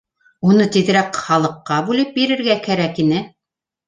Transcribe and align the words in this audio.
Уны 0.51 0.65
тиҙерәк 0.75 1.19
халыҡҡа 1.25 1.77
бүлеп 1.89 2.09
бирергә 2.15 2.57
кәрәк 2.69 2.99
ине. 3.05 3.21